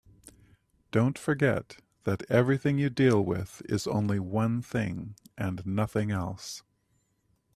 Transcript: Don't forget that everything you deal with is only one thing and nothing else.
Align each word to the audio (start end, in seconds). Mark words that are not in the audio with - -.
Don't 0.89 1.15
forget 1.19 1.77
that 2.05 2.23
everything 2.27 2.79
you 2.79 2.89
deal 2.89 3.23
with 3.23 3.61
is 3.65 3.85
only 3.85 4.19
one 4.19 4.63
thing 4.63 5.13
and 5.37 5.63
nothing 5.63 6.09
else. 6.09 6.63